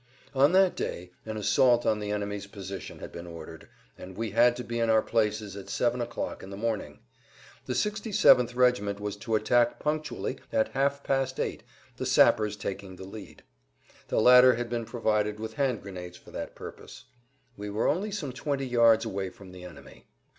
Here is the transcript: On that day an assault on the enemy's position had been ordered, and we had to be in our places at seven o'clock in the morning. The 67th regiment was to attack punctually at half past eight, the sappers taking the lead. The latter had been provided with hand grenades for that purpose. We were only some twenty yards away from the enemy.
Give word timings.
On 0.33 0.51
that 0.53 0.75
day 0.75 1.11
an 1.27 1.37
assault 1.37 1.85
on 1.85 1.99
the 1.99 2.09
enemy's 2.11 2.47
position 2.47 2.97
had 2.97 3.11
been 3.11 3.27
ordered, 3.27 3.69
and 3.99 4.17
we 4.17 4.31
had 4.31 4.55
to 4.55 4.63
be 4.63 4.79
in 4.79 4.89
our 4.89 5.03
places 5.03 5.55
at 5.55 5.69
seven 5.69 6.01
o'clock 6.01 6.41
in 6.41 6.49
the 6.49 6.57
morning. 6.57 7.01
The 7.67 7.73
67th 7.73 8.55
regiment 8.55 8.99
was 8.99 9.15
to 9.17 9.35
attack 9.35 9.77
punctually 9.77 10.39
at 10.51 10.69
half 10.69 11.03
past 11.03 11.39
eight, 11.39 11.61
the 11.97 12.07
sappers 12.07 12.55
taking 12.57 12.95
the 12.95 13.03
lead. 13.05 13.43
The 14.07 14.19
latter 14.19 14.55
had 14.55 14.71
been 14.71 14.85
provided 14.85 15.39
with 15.39 15.53
hand 15.53 15.83
grenades 15.83 16.17
for 16.17 16.31
that 16.31 16.55
purpose. 16.55 17.05
We 17.55 17.69
were 17.69 17.87
only 17.87 18.09
some 18.09 18.33
twenty 18.33 18.65
yards 18.65 19.05
away 19.05 19.29
from 19.29 19.51
the 19.51 19.63
enemy. 19.63 20.07